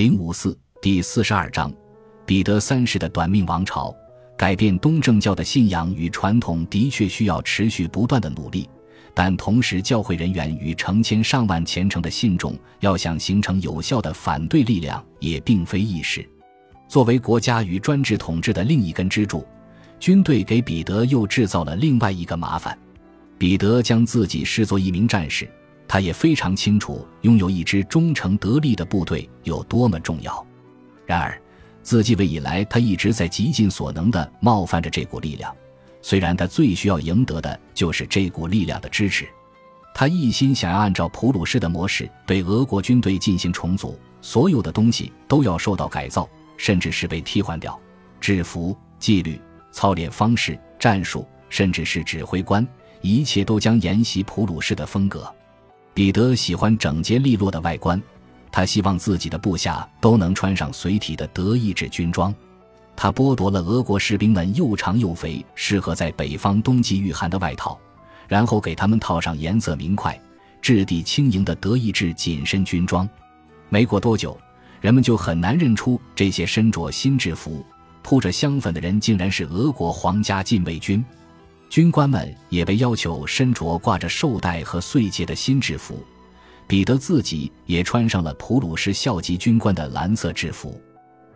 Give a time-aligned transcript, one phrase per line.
[0.00, 1.70] 零五四第四十二章，
[2.24, 3.94] 彼得三世的短命王朝，
[4.34, 8.66] 改变东正教的信仰与传统的确需要持续不断的努力，
[9.12, 16.26] 但同时教会人员与成千上万虔诚的信众要想形成有效的反对力量，也并非易事。
[16.88, 19.46] 作为国家与专制统治的另一根支柱，
[19.98, 22.74] 军队给彼得又制造了另外一个麻烦。
[23.36, 25.46] 彼得将自己视作一名战士。
[25.92, 30.46] 他也非常清楚，拥有一支忠诚得力的部队有多么重要。
[31.04, 31.36] 然而，
[31.82, 35.52] 自继位以来，他一直在极尽所能地冒犯着这股力量。
[36.00, 39.26] 虽然他最需要赢得的就是这股力量的支持，
[39.92, 47.76] 他一心想要按照普鲁士的模式对俄国军队进行重组，所有的东西都要受到改造，甚至是被替换掉。
[48.20, 49.40] 制服、纪律、
[49.72, 52.64] 操练方式、战术，甚至是指挥官，
[53.00, 55.28] 一切都将沿袭普鲁士的风格。
[55.92, 58.00] 彼得喜欢整洁利落的外观，
[58.50, 62.34] 他希望自己的部下都能穿上随体的德意志军装。
[62.96, 67.78] 他剥夺了俄国士兵们又长又肥、适合在北方冬季御寒的外套，
[68.28, 70.18] 然后给他们套上颜色明快、
[70.60, 73.08] 质地轻盈的德意志紧身军装。
[73.68, 74.38] 没过多久，
[74.80, 77.64] 人们就很难认出这些身着新制服、
[78.02, 81.04] 铺着香粉的人竟然是俄国皇家禁卫军。
[81.70, 86.04] 军官们也被要求身着挂着绶带和穗结的新制服，
[86.66, 90.78] 彼得自己也穿上了普鲁士校级军官的蓝色制服。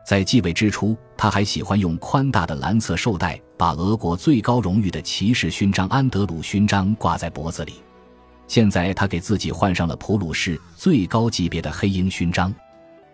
[0.05, 7.75] 在继位之初，他还喜欢用宽大的蓝色绶带把俄国最高荣誉的骑士勋章安德鲁勋章挂在脖子里。
[8.49, 12.53] 现在，他给自己换上了普鲁士最高级别的黑鹰勋章。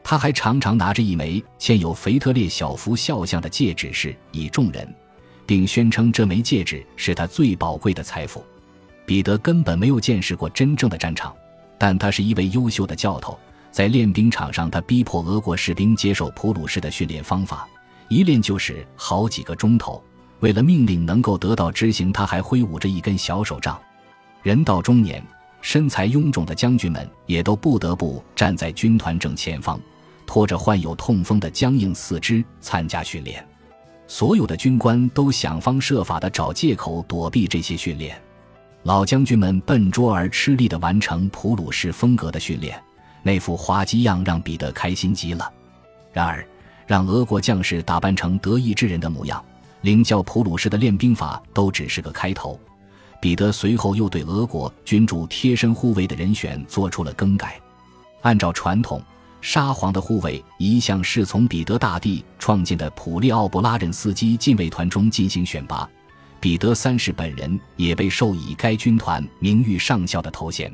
[0.02, 4.90] 他还常常拿着一枚嵌有腓特烈小幅肖像的戒指，示以众人。
[5.50, 8.40] 并宣称这枚戒指是他最宝贵的财富。
[9.04, 11.34] 彼得根本没有见识过真正的战场，
[11.76, 13.36] 但他是一位优秀的教头。
[13.72, 17.68] 在练兵场上，他逼迫俄国士兵接受普鲁士的训练方法，
[18.08, 20.00] 一练就是好几个钟头。
[20.38, 23.76] 为了命令能够得到执行，他还挥舞着一根小手杖。
[24.44, 25.20] 人到中年，
[25.62, 29.80] 身材臃肿的将军们也都不得不站在军团正前方，
[30.28, 33.44] 拖着患有痛风的僵硬四肢参加训练。
[34.10, 38.20] 所有的军官都想方设法地找借口躲避这些训练，
[38.82, 42.82] 老将军们笨拙而吃力地完成普鲁士风格的训练，
[43.22, 45.48] 那副滑稽样让彼得开心极了。
[46.12, 46.44] 然而，
[46.88, 49.40] 让俄国将士打扮成德意志人的模样，
[49.82, 52.58] 领教普鲁士的练兵法，都只是个开头。
[53.20, 57.60] 彼得随后又对俄国君主贴身护卫的人选做出了更改，
[58.22, 59.00] 按照传统。
[59.40, 65.88] 沙皇的护卫一向是从彼得大帝创建的普利奥布拉任斯基禁卫团中进行选拔，
[66.38, 70.70] 彼得三世本人也被授以该军团名誉上校的头衔。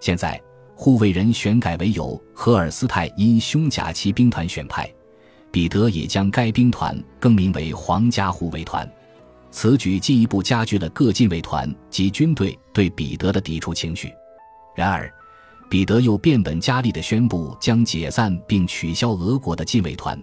[0.00, 0.40] 现在，
[0.74, 4.90] 护卫人选改为由荷尔斯泰因胸甲骑兵团选派，
[5.52, 8.90] 彼得也将该兵团更名为皇家护卫团。
[9.50, 14.10] 此举进一步加剧了各禁卫团及军队对彼得的抵触情绪。
[14.74, 15.12] 然而，
[15.70, 20.20] 彼得又变本加厉地宣布将解散并取消俄国的禁卫团，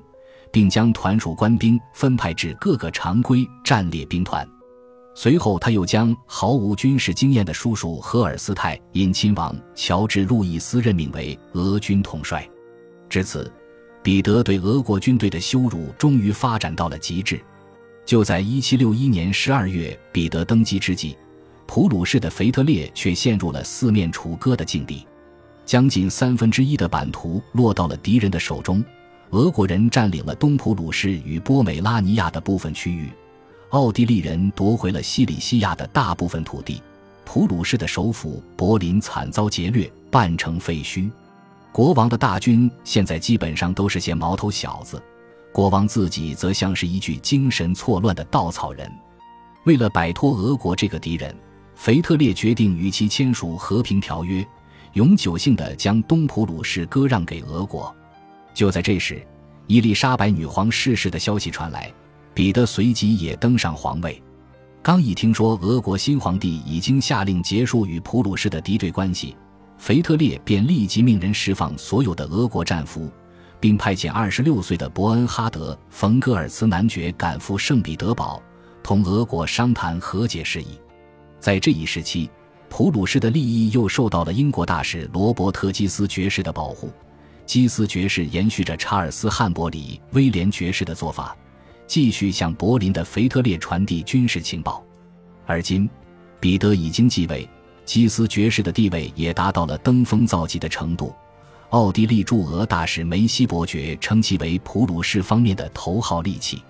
[0.51, 4.45] 并将团属官兵分派至各个常规战列兵团。
[5.15, 12.45] 随后，他又将毫无军事经验的叔叔荷尔斯泰因亲王乔治·路易斯任命为俄军统帅。
[13.09, 13.49] 至此，
[14.03, 17.41] 彼得对俄国军队的羞辱终于发展到了极致。
[18.05, 21.17] 就在1761年12月，彼得登基之际，
[21.65, 25.07] 普鲁士的腓特烈却陷入了四面楚歌的境地。
[25.67, 28.81] 将近三分之一的版图落到了敌人的手中，
[29.31, 33.09] 俄国人占领了东普鲁士与波美拉尼亚的部分区域，
[33.71, 36.81] 奥地利人夺回了西里西亚的大部分土地，
[37.25, 41.11] 普鲁士的首府柏林惨遭劫掠，半成废墟。
[41.73, 45.03] 国王的大军现在基本上都是些毛头小子，
[45.51, 48.89] 国王自己则像是一具精神错乱的稻草人。
[49.65, 51.35] 为了摆脱俄国这个敌人，
[51.75, 54.47] 腓特烈决定与其签署和平条约。
[54.97, 57.95] 永久性的将东普鲁士割让给俄国。
[58.51, 59.21] 就在这时，
[59.67, 61.93] 伊丽莎白女皇逝世的消息传来，
[62.33, 64.19] 彼得随即也登上皇位。
[64.81, 69.37] 刚一听说俄国新皇帝已经下令结束与普鲁士的敌对关系，
[69.77, 73.07] 腓特烈便立即命人释放所有的俄国战俘，
[73.59, 78.41] 并派遣二十六岁的伯恩哈德·冯·戈尔茨男爵赶赴圣彼得堡，
[78.81, 80.69] 同俄国商谈和解事宜。
[81.39, 82.27] 在这一时期。
[82.69, 86.91] 普鲁士的利益又受到了英国大使罗伯特·基斯爵士的保护。
[87.45, 91.35] 基斯爵士延续着查尔斯·汉伯里·威廉爵士的做法，
[91.87, 94.83] 继续向柏林的腓特烈传递军事情报。
[95.45, 95.89] 而今，
[96.41, 97.47] 彼得已经继位，
[97.85, 101.15] 基斯爵士的地位也达到了登峰造极的程度。
[101.69, 106.61] 奥地利驻俄大使梅西伯爵称其为普鲁士方面的头号利器，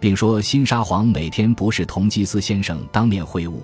[0.00, 3.54] 并说新沙皇每天不是同基斯先生当面会晤，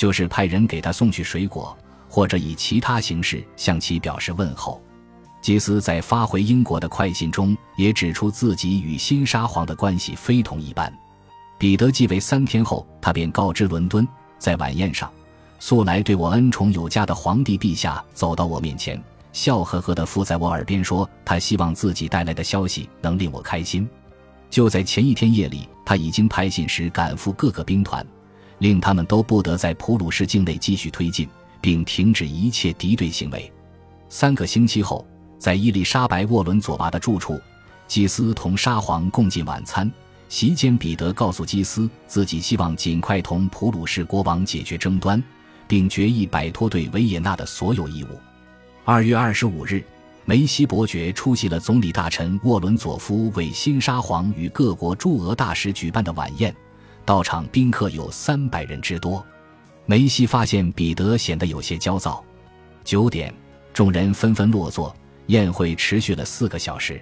[0.00, 1.76] 就是派人给他送去水果，
[2.08, 4.80] 或者以其他形式向其表示问候。
[5.42, 10.90] 基斯在发回英国的快信中也指出自己与新沙皇的关系非同一般。
[11.58, 14.08] 彼得继位三天后，他便告知伦敦，
[14.38, 15.12] 在晚宴上，
[15.58, 18.98] 素来对我恩宠有加的皇帝陛下走到我面前。
[19.34, 23.86] 笑呵呵地附在我耳边说：“他希望自己带来的消息能令我开心。”
[24.48, 28.04] 就在前一天夜里，他已经派信时赶赴各个兵团，
[28.60, 31.28] 令他们都不得在普鲁士境内继续推进，
[31.60, 33.52] 并停止一切敌对行为。
[34.08, 35.04] 三个星期后，
[35.38, 37.40] 在伊丽莎白·沃伦佐娃的住处，
[37.88, 39.90] 基斯同沙皇共进晚餐。
[40.28, 45.20] 席间，彼得告诉基斯，自己希望尽快同普鲁士国王解决争端，
[45.66, 48.08] 并决意摆脱对维也纳的所有义务。
[48.84, 49.82] 二月二十五日，
[50.24, 56.54] 梅西伯爵出席了总理大臣沃伦佐夫为新沙皇与各国驻俄大使举办的晚宴，
[57.04, 59.24] 到场宾客有三百人之多。
[59.86, 62.24] 梅西发现彼得显得有些焦躁。
[62.84, 63.34] 九点，
[63.72, 64.94] 众人纷纷落座，
[65.26, 67.00] 宴会持续了四个小时。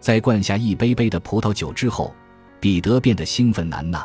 [0.00, 2.14] 在灌下一杯杯的葡萄酒之后，
[2.60, 3.98] 彼得变得兴奋难耐，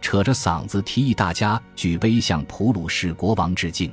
[0.00, 3.92] 扯着嗓子提议大家举杯向普鲁士国王致敬。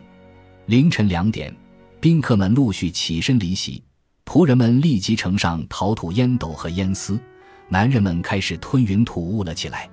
[0.66, 1.54] 凌晨两点。
[2.00, 3.84] 宾客们陆续起身离席，
[4.26, 7.20] 仆人们立即呈上陶土烟斗和烟丝，
[7.70, 9.88] 男人们开始吞云吐雾了起来。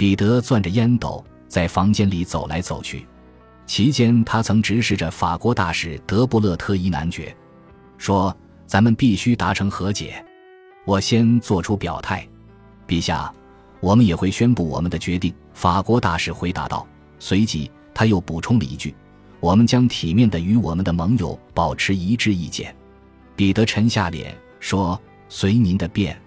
[0.00, 3.06] 彼得攥着烟斗在房间里走来走去，
[3.66, 7.36] 期间他曾直视着法国大使德布勒特伊男爵，
[7.98, 8.34] 说
[8.66, 10.24] ：“咱们必须达成和解。”
[10.86, 12.26] 我先做出表态，
[12.88, 13.30] 陛下，
[13.80, 16.86] 我们也会宣布我们的决定。”法国大使回答道。
[17.18, 18.94] 随即他又补充了一句。
[19.38, 22.74] 我们将体面的与我们的盟友保持一致意见。
[23.36, 24.98] 彼得沉下脸说
[25.28, 26.18] ：“随您的便，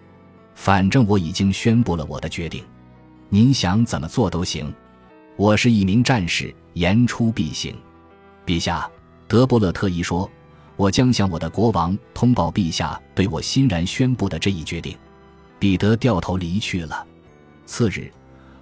[0.53, 2.63] 反正我已经宣布了我的决定，
[3.33, 4.71] 您想怎么做都行。
[5.38, 7.75] 我是一名战士，言出必行。”
[8.45, 8.88] 陛下，
[9.27, 10.30] 德波勒特意说
[10.77, 14.95] ：“我将向我的国王通报陛下对我欣然宣布的这一决定。”
[15.57, 17.03] 彼得掉头离去了。
[17.65, 18.12] 次日，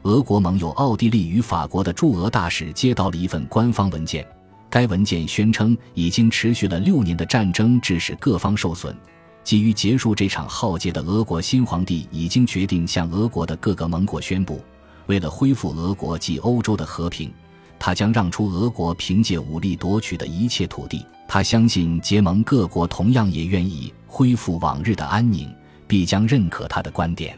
[0.03, 4.25] 俄国盟友奥地利与法国的驻俄大使接到了一份官方文件。
[4.69, 8.95] 该文件宣称，已经持续了六年的战争致使各方受损。
[9.43, 14.61] 基于结束这场浩劫的俄国新皇帝已经决定向俄国的各个盟国宣布，
[15.07, 17.33] 为了恢复俄国及欧洲的和平，
[17.79, 21.05] 他将让出俄国凭借武力夺取的一切土地。
[21.27, 25.49] 他相信结盟各国同样也愿意恢复往日的安宁，
[25.87, 27.37] 必将认可他的观点。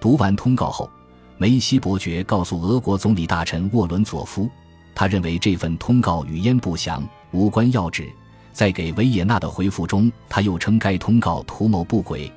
[0.00, 0.88] 读完通告后，
[1.36, 4.48] 梅西伯爵告诉俄国总理大臣沃伦佐夫。
[4.94, 8.08] 他认为这份通告语焉不详，无关要旨。
[8.56, 12.32] 在给维也纳的回复中，他又称该通告图谋不轨，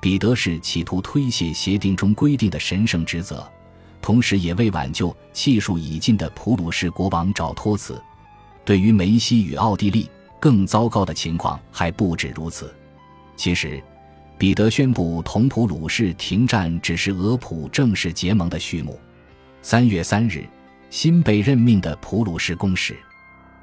[0.00, 3.48] 彼得是企图推卸协定中规定的神圣职责，
[4.02, 8.02] 同时也为挽救气数已尽的普鲁士国王找托词。
[8.64, 12.74] 对于梅西与奥地利，更糟糕的情况还不止如此。
[13.36, 13.80] 其实，
[14.36, 18.98] 彼得宣布同普鲁士停战只是俄普正式结盟的序幕。
[19.62, 20.44] 三月三日。
[20.90, 22.98] 新被任命的普鲁士公使，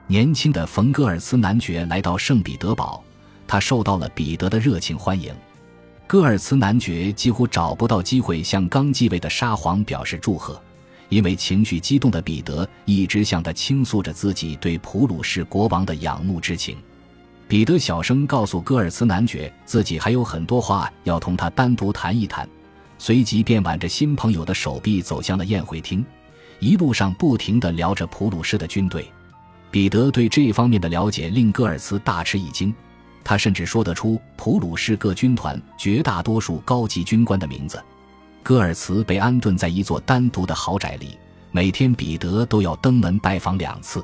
[0.10, 3.04] 年轻的冯戈尔茨男爵来到圣彼得堡，
[3.46, 5.36] 他受到了彼得的热情欢迎。
[6.08, 10.62] 戈尔茨男爵几乎找不到机会向刚继位的沙皇表示祝贺，
[11.10, 16.78] 因为情绪激动的彼得一直向他倾诉着自己对普鲁士国王的仰慕之情。
[17.46, 22.48] 彼得小声告诉戈尔茨男爵，自己还有很多话要同他单独谈一谈，
[22.98, 26.06] 随即便挽着新朋友的手臂走向了宴会厅。
[26.60, 29.06] 一路上不停地聊着普鲁士的军队，
[29.70, 32.74] 彼得对这方面的了解令戈尔茨大吃一惊，
[33.24, 37.82] 他甚至说得出普鲁士各军团绝大多数高级军官的名字。
[38.42, 41.18] 戈尔茨被安顿在一座单独的豪宅里，
[41.52, 44.04] 每天彼得都要登门拜访两次。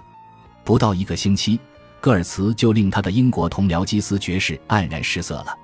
[0.66, 1.60] 不到一个星期，
[2.02, 5.58] 戈尔茨就令他的英国同僚基斯爵士黯然失色了。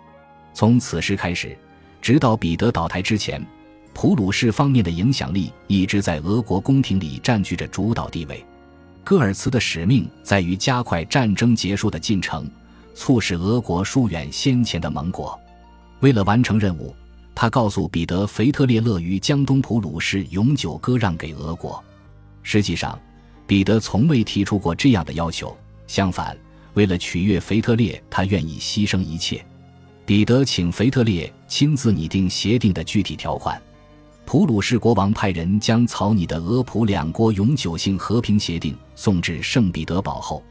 [0.54, 1.58] 从此时开始，
[2.02, 3.46] 直到彼得倒台之前。
[3.94, 8.46] 普鲁士方面的影响力一直在俄国宫廷里占据着主导地位。
[9.10, 12.48] 戈尔茨的使命在于加快战争结束的进程，
[12.94, 15.36] 促使俄国疏远先前的盟国。
[16.02, 16.96] 为了完成任务，
[17.34, 21.84] 他告诉彼得，腓特烈乐于将东普鲁士永久割让给俄国。
[22.44, 23.00] 实际上，
[23.48, 25.58] 彼得从未提出过这样的要求。
[25.88, 26.38] 相反，
[26.76, 29.44] 为了取悦腓特烈，他愿意牺牲一切。
[30.06, 33.60] 彼得请腓特烈亲自拟定协定的具体条款。
[34.32, 40.44] 普鲁士国王派人将草拟的俄普两国永久性和平协定送至圣彼得堡后，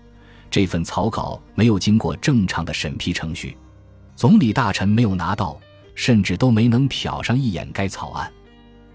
[0.50, 3.56] 这份草稿没有经过正常的审批程序。
[4.16, 5.56] 总理大臣没有拿到，
[5.94, 8.28] 甚至都没能瞟上一眼该草案。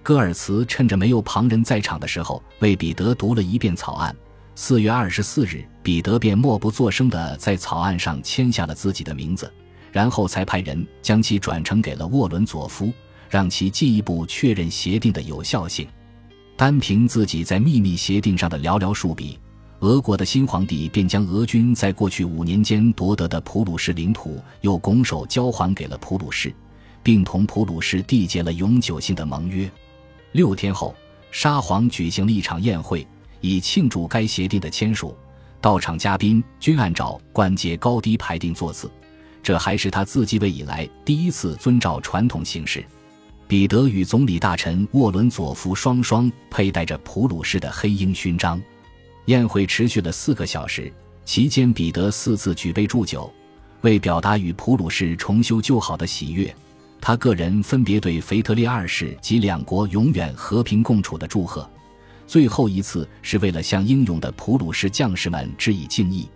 [0.04, 4.14] 戈尔茨趁着没有旁人在场的时候，为彼得读了一遍草案。
[4.54, 9.50] 四月二十四日，彼得便默不作声地在草案上签下了自己的名字，
[9.94, 12.92] 然后才派人将其转呈给了沃伦佐夫，
[13.34, 15.88] 让其进一步确认协定的有效性。
[16.56, 19.40] 单凭自己在秘密协定上的寥寥数笔，
[19.80, 26.54] 俄国的新皇帝便将俄军在过去五年间夺得的普鲁士领土又拱手交还给了普鲁士，
[27.02, 29.68] 并同普鲁士缔结了永久性的盟约。
[30.34, 30.94] 六天后，
[31.32, 33.08] 沙皇举行了一场宴会，
[33.42, 35.18] 以庆祝该协定的签署。
[35.60, 38.92] 到场嘉宾均按照官阶高低排定座次，
[39.42, 42.86] 这还是他自继位以来第一次遵照传统行事。
[43.48, 48.62] 彼得与总理大臣沃伦佐夫双双佩戴着普鲁士的黑鹰勋章。
[49.26, 50.92] 宴会持续了四个小时，
[51.24, 53.32] 期间彼得四次举杯祝酒，
[53.82, 56.54] 为表达与普鲁士重修旧好的喜悦。
[57.00, 61.70] 他个人分别对腓特烈二世及两国永远和平共处的祝贺，
[62.26, 66.28] 最后一次是为了向英勇的普鲁士将士们致以敬意。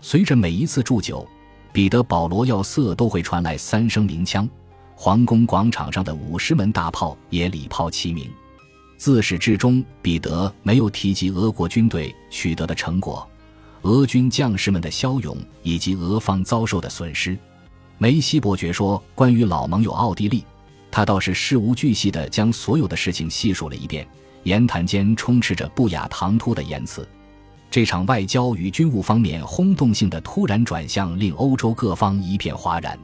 [0.00, 1.26] 随着每一次祝酒，
[1.72, 4.48] 彼得保罗要塞都会传来三声鸣枪，
[4.96, 8.30] 皇宫广场上的五十门大炮也礼炮齐鸣。
[8.96, 13.28] 自始至终，彼得没有提及俄国军队取得的成果、
[13.82, 17.36] 俄军将士们的骁勇以及俄方遭受的损失。
[17.98, 20.44] 梅西伯爵说：“关于老盟友奥地利，
[20.90, 24.06] 他倒是事无巨细地将所有的事情细数了一遍，
[24.44, 27.06] 言谈间充斥着不雅唐突的言辞。
[27.70, 32.98] 这场外交与军务方面轰动性的突然转向，令欧洲各方一片哗然。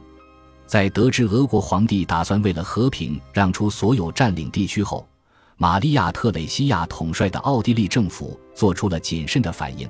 [0.71, 5.05] 在得知俄国皇帝打算为了和平让出所有占领地区后，
[5.57, 9.85] 玛利亚·特蕾西亚统帅的奥地利政府做出了谨慎的反应，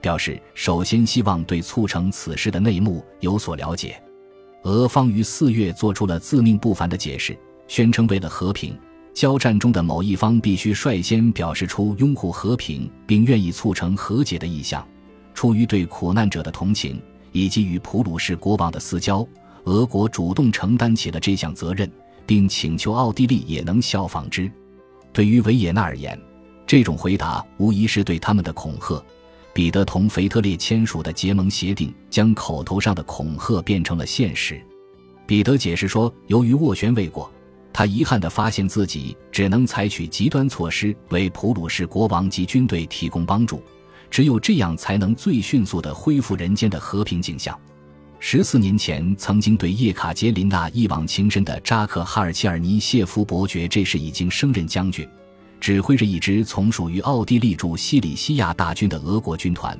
[0.00, 4.00] 表示首先希望对促成此事的内幕有所了解。”
[4.62, 8.78] 俄方于四月做出了自命不凡的解释，宣称为了和平，
[9.12, 14.86] 交战中的某一方必须率先表示出拥护和平并愿意促成和解的意向。
[15.34, 19.26] 出于对苦难者的同情以及与普鲁士国王的私交，
[19.64, 21.90] 俄国主动承担起了这项责任，
[22.26, 24.50] 并请求奥地利也能效仿之。
[25.12, 26.18] 对于维也纳而言，
[26.66, 29.02] 这种回答无疑是对他们的恐吓。
[29.52, 34.60] 彼得同腓特烈签署的结盟协定，将口头上的恐吓变成了现实。
[35.26, 37.30] 彼得解释说，由于斡旋未果，
[37.72, 43.60] 他遗憾地发现自己只能采取极端措施，为普鲁士国王及军队提供帮助。
[44.08, 47.58] 只有这样，才能最迅速地恢复人间的和平景象。
[48.22, 55.08] 十四年前，曾经对叶卡捷琳娜一往情深的扎克哈尔切尔尼谢夫伯爵，这时已经升任将军。
[55.58, 59.76] 指挥着一支从属于奥地利驻西里西亚大军的俄国军团，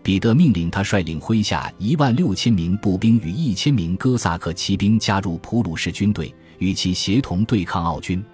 [0.00, 8.24] 彼得命令他率领麾下一万六千名步兵与一千名哥萨克骑兵加入普鲁士军队，与其协同对抗奥军。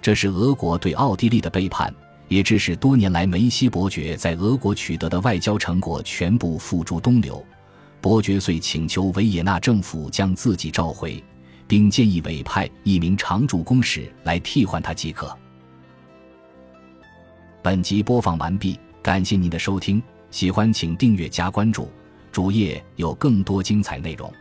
[0.00, 1.94] 这是俄国对奥地利的背叛，
[2.28, 7.44] 也致使多年来梅西伯爵在俄国取得的外交成果全部付诸东流。
[8.08, 11.20] 伯爵遂请求维也纳政府将自己召回，
[11.66, 15.36] 并建议委派一名常驻公使来替换他即可。
[17.64, 21.90] 本集播放完毕，感谢您的收听，喜欢请订阅加关注，
[22.30, 24.32] 主页有更多精彩内容。